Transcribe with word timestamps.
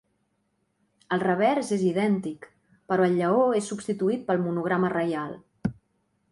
El 1.17 1.21
revers 1.23 1.69
és 1.75 1.83
idèntic, 1.89 2.49
però 2.93 3.07
el 3.11 3.15
lleó 3.21 3.45
és 3.61 3.71
substituït 3.73 4.27
pel 4.33 4.45
monograma 4.49 4.93
reial. 4.99 5.41